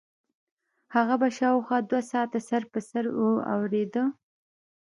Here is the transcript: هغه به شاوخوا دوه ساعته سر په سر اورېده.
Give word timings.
هغه 0.95 1.15
به 1.21 1.29
شاوخوا 1.37 1.77
دوه 1.89 2.01
ساعته 2.11 2.39
سر 2.49 2.63
په 2.71 2.79
سر 2.89 3.05
اورېده. 3.53 4.03